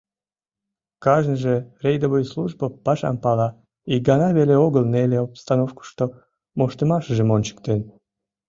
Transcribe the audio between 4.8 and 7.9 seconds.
неле обстановкышто моштымашыжым ончыктен.